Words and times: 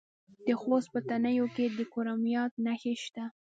د 0.45 0.47
خوست 0.61 0.87
په 0.93 0.99
تڼیو 1.09 1.45
کې 1.55 1.65
د 1.77 1.79
کرومایټ 1.93 2.51
نښې 2.65 2.93
شته. 3.03 3.23